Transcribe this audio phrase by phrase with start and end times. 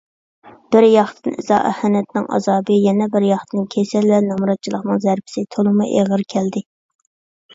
[0.75, 6.65] بىرياقتىن ئىزا- ئاھانەتنىڭ ئازابى، يەنە بىرياقتىن كېسەل ۋە نامراتچىلىقنىڭ زەربىسى تولىمۇ ئېغىر كەلدى.